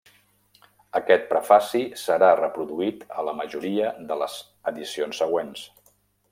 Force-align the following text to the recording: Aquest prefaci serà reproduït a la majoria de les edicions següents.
Aquest 0.99 1.27
prefaci 1.33 1.81
serà 2.05 2.31
reproduït 2.41 3.05
a 3.19 3.27
la 3.29 3.37
majoria 3.43 3.95
de 4.13 4.21
les 4.25 4.41
edicions 4.75 5.25
següents. 5.25 5.67